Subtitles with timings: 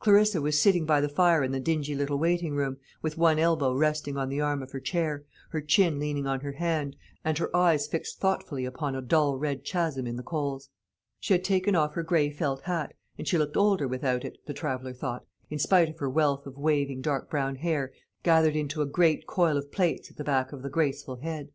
[0.00, 3.72] Clarissa was sitting by the fire in the dingy little waiting room, with one elbow
[3.72, 7.54] resting on the arm of her chair, her chin leaning on her hand, and her
[7.56, 10.70] eyes fixed thoughtfully upon a dull red chasm in the coals.
[11.20, 14.52] She had taken off her gray felt hat, and she looked older without it, the
[14.52, 17.92] traveller thought, in spite of her wealth of waving dark brown hair,
[18.24, 21.50] gathered into a great coil of plaits at the back of the graceful head.